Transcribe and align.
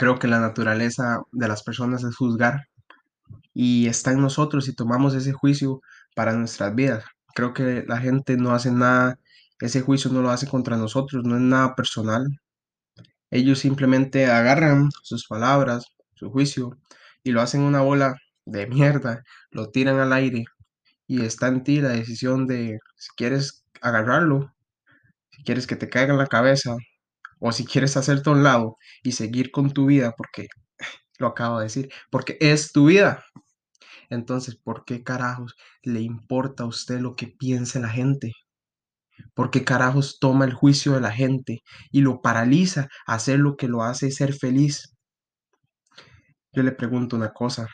Creo 0.00 0.18
que 0.18 0.28
la 0.28 0.40
naturaleza 0.40 1.20
de 1.30 1.46
las 1.46 1.62
personas 1.62 2.02
es 2.04 2.16
juzgar 2.16 2.68
y 3.52 3.86
está 3.86 4.12
en 4.12 4.22
nosotros 4.22 4.64
si 4.64 4.74
tomamos 4.74 5.12
ese 5.14 5.32
juicio 5.34 5.82
para 6.16 6.32
nuestras 6.32 6.74
vidas. 6.74 7.04
Creo 7.34 7.52
que 7.52 7.84
la 7.86 7.98
gente 7.98 8.38
no 8.38 8.52
hace 8.52 8.72
nada, 8.72 9.18
ese 9.60 9.82
juicio 9.82 10.10
no 10.10 10.22
lo 10.22 10.30
hace 10.30 10.46
contra 10.46 10.78
nosotros, 10.78 11.22
no 11.26 11.36
es 11.36 11.42
nada 11.42 11.74
personal. 11.74 12.26
Ellos 13.30 13.58
simplemente 13.58 14.24
agarran 14.24 14.88
sus 15.02 15.26
palabras, 15.26 15.84
su 16.14 16.30
juicio 16.30 16.78
y 17.22 17.32
lo 17.32 17.42
hacen 17.42 17.60
una 17.60 17.82
bola 17.82 18.14
de 18.46 18.68
mierda, 18.68 19.22
lo 19.50 19.68
tiran 19.68 19.98
al 19.98 20.14
aire 20.14 20.46
y 21.06 21.26
está 21.26 21.48
en 21.48 21.62
ti 21.62 21.82
la 21.82 21.90
decisión 21.90 22.46
de 22.46 22.78
si 22.96 23.10
quieres 23.18 23.66
agarrarlo, 23.82 24.50
si 25.28 25.44
quieres 25.44 25.66
que 25.66 25.76
te 25.76 25.90
caiga 25.90 26.14
en 26.14 26.18
la 26.18 26.26
cabeza 26.26 26.74
o 27.40 27.52
si 27.52 27.64
quieres 27.64 27.96
hacerte 27.96 28.30
a 28.30 28.34
un 28.34 28.44
lado 28.44 28.76
y 29.02 29.12
seguir 29.12 29.50
con 29.50 29.72
tu 29.72 29.86
vida 29.86 30.14
porque 30.16 30.48
lo 31.18 31.28
acabo 31.28 31.58
de 31.58 31.64
decir, 31.64 31.90
porque 32.10 32.36
es 32.40 32.72
tu 32.72 32.86
vida. 32.86 33.24
Entonces, 34.10 34.56
¿por 34.56 34.84
qué 34.84 35.02
carajos 35.04 35.56
le 35.82 36.00
importa 36.00 36.64
a 36.64 36.66
usted 36.66 37.00
lo 37.00 37.14
que 37.16 37.28
piense 37.28 37.80
la 37.80 37.88
gente? 37.88 38.32
¿Por 39.34 39.50
qué 39.50 39.64
carajos 39.64 40.18
toma 40.18 40.44
el 40.44 40.54
juicio 40.54 40.92
de 40.92 41.00
la 41.00 41.12
gente 41.12 41.62
y 41.90 42.00
lo 42.00 42.20
paraliza 42.22 42.88
a 43.06 43.14
hacer 43.14 43.38
lo 43.38 43.56
que 43.56 43.68
lo 43.68 43.82
hace 43.82 44.10
ser 44.10 44.32
feliz? 44.34 44.94
Yo 46.52 46.62
le 46.62 46.72
pregunto 46.72 47.16
una 47.16 47.32
cosa. 47.32 47.68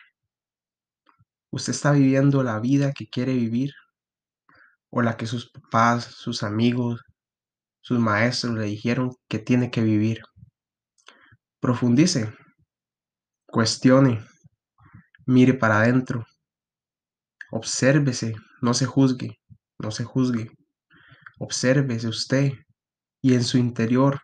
¿Usted 1.51 1.73
está 1.73 1.93
viviendo 1.93 2.43
la 2.43 2.61
vida 2.61 2.93
que 2.93 3.09
quiere 3.09 3.33
vivir? 3.35 3.73
¿O 4.91 5.03
la 5.03 5.17
que 5.17 5.27
sus 5.27 5.51
papás, 5.51 6.05
sus 6.05 6.43
amigos, 6.43 7.03
sus 7.87 8.01
maestros 8.01 8.55
le 8.55 8.65
dijeron 8.65 9.13
que 9.29 9.39
tiene 9.39 9.71
que 9.71 9.81
vivir? 9.81 10.21
Profundice, 11.61 12.35
cuestione, 13.47 14.25
mire 15.25 15.55
para 15.55 15.79
adentro, 15.79 16.27
obsérvese, 17.53 18.35
no 18.61 18.75
se 18.75 18.87
juzgue, 18.87 19.39
no 19.79 19.93
se 19.93 20.03
juzgue. 20.03 20.51
Obsérvese 21.39 22.09
usted 22.09 22.51
y 23.23 23.35
en 23.35 23.45
su 23.45 23.57
interior 23.57 24.21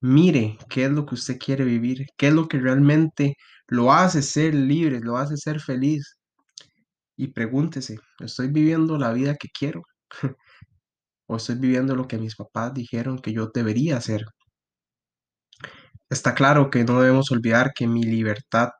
mire 0.00 0.56
qué 0.70 0.86
es 0.86 0.90
lo 0.90 1.04
que 1.04 1.16
usted 1.16 1.38
quiere 1.38 1.66
vivir, 1.66 2.06
qué 2.16 2.28
es 2.28 2.32
lo 2.32 2.48
que 2.48 2.58
realmente 2.58 3.36
lo 3.66 3.92
hace 3.92 4.22
ser 4.22 4.54
libre, 4.54 5.00
lo 5.00 5.18
hace 5.18 5.36
ser 5.36 5.60
feliz. 5.60 6.16
Y 7.18 7.28
pregúntese, 7.28 7.98
¿estoy 8.20 8.48
viviendo 8.48 8.96
la 8.96 9.12
vida 9.12 9.36
que 9.36 9.48
quiero? 9.50 9.82
¿O 11.26 11.36
estoy 11.36 11.56
viviendo 11.56 11.94
lo 11.96 12.06
que 12.08 12.18
mis 12.18 12.36
papás 12.36 12.72
dijeron 12.74 13.18
que 13.18 13.32
yo 13.32 13.50
debería 13.52 13.96
hacer? 13.98 14.24
Está 16.08 16.34
claro 16.34 16.70
que 16.70 16.84
no 16.84 17.00
debemos 17.00 17.30
olvidar 17.30 17.72
que 17.74 17.86
mi 17.86 18.02
libertad 18.02 18.70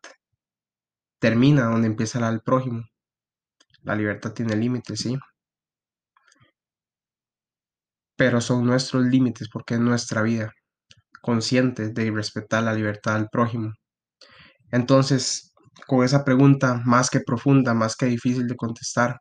termina 1.21 1.65
donde 1.65 1.89
empieza 1.89 2.21
la 2.21 2.31
del 2.31 2.41
prójimo. 2.41 2.83
La 3.83 3.95
libertad 3.97 4.33
tiene 4.33 4.57
límites, 4.57 5.01
sí. 5.01 5.17
Pero 8.17 8.41
son 8.41 8.67
nuestros 8.67 9.05
límites 9.07 9.49
porque 9.53 9.75
es 9.75 9.81
nuestra 9.81 10.23
vida, 10.23 10.53
conscientes 11.23 11.95
de 11.95 12.11
respetar 12.11 12.63
la 12.65 12.75
libertad 12.75 13.17
del 13.17 13.29
prójimo. 13.31 13.73
Entonces, 14.71 15.53
con 15.87 16.05
esa 16.05 16.25
pregunta 16.25 16.81
más 16.85 17.11
que 17.11 17.21
profunda, 17.21 17.75
más 17.75 17.97
que 17.97 18.07
difícil 18.07 18.47
de 18.49 18.57
contestar, 18.57 19.19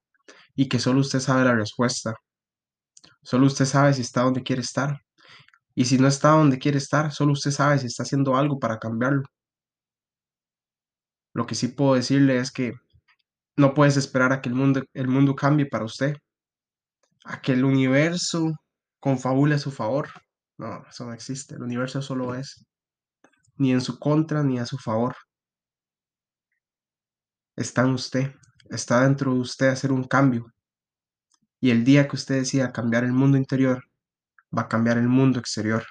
y 0.56 0.70
que 0.70 0.80
solo 0.80 1.02
usted 1.02 1.20
sabe 1.20 1.46
la 1.46 1.56
respuesta, 1.56 2.16
solo 3.24 3.48
usted 3.48 3.66
sabe 3.66 3.94
si 3.94 4.02
está 4.02 4.22
donde 4.24 4.44
quiere 4.44 4.62
estar. 4.62 5.02
Y 5.76 5.86
si 5.86 5.98
no 5.98 6.08
está 6.08 6.30
donde 6.32 6.60
quiere 6.60 6.78
estar, 6.78 7.12
solo 7.12 7.34
usted 7.34 7.52
sabe 7.52 7.80
si 7.80 7.88
está 7.88 8.04
haciendo 8.04 8.36
algo 8.36 8.60
para 8.60 8.80
cambiarlo. 8.80 9.24
Lo 11.34 11.46
que 11.48 11.56
sí 11.56 11.68
puedo 11.70 11.96
decirle 11.96 12.38
es 12.38 12.52
que 12.52 12.74
no 13.58 13.74
puedes 13.74 13.98
esperar 13.98 14.34
a 14.34 14.42
que 14.42 14.50
el 14.50 14.56
mundo, 14.56 14.84
el 14.94 15.08
mundo 15.08 15.36
cambie 15.36 15.66
para 15.66 15.86
usted, 15.86 16.16
a 17.26 17.42
que 17.42 17.54
el 17.54 17.66
universo 17.66 18.52
confabule 19.00 19.56
a 19.56 19.60
su 19.60 19.72
favor. 19.72 20.10
No, 20.58 20.86
eso 20.88 21.06
no 21.06 21.14
existe. 21.14 21.56
El 21.56 21.64
universo 21.64 22.02
solo 22.02 22.36
es 22.36 22.66
ni 23.58 23.72
en 23.72 23.82
su 23.82 24.00
contra 24.00 24.44
ni 24.44 24.60
a 24.60 24.66
su 24.66 24.78
favor. 24.78 25.16
Está 27.56 27.82
en 27.84 27.92
usted, 27.92 28.34
está 28.70 29.04
dentro 29.04 29.34
de 29.34 29.40
usted 29.40 29.68
hacer 29.68 29.92
un 29.92 30.04
cambio. 30.04 30.52
Y 31.64 31.72
el 31.72 31.86
día 31.86 32.10
que 32.10 32.18
usted 32.18 32.36
decida 32.36 32.74
cambiar 32.74 33.06
el 33.06 33.14
mundo 33.14 33.38
interior, 33.38 33.86
va 34.56 34.64
a 34.64 34.68
cambiar 34.68 34.98
el 34.98 35.08
mundo 35.08 35.40
exterior. 35.40 35.86